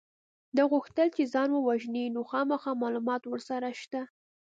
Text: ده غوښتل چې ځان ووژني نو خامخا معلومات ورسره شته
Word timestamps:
ده 0.55 0.63
غوښتل 0.71 1.07
چې 1.15 1.23
ځان 1.33 1.49
ووژني 1.53 2.05
نو 2.15 2.21
خامخا 2.29 2.71
معلومات 2.83 3.21
ورسره 3.25 3.69
شته 3.81 4.01